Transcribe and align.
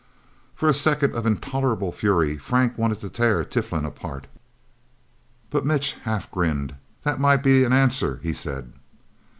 For 0.55 0.67
a 0.67 0.73
second 0.73 1.13
of 1.13 1.27
intolerable 1.27 1.91
fury, 1.91 2.35
Frank 2.39 2.75
wanted 2.75 3.01
to 3.01 3.09
tear 3.09 3.45
Tiflin 3.45 3.85
apart. 3.85 4.25
But 5.51 5.63
Mitch 5.63 5.91
half 6.09 6.31
grinned. 6.31 6.73
"That 7.03 7.19
might 7.19 7.43
be 7.43 7.63
an 7.65 7.71
answer," 7.71 8.19
he 8.23 8.33
said. 8.33 8.73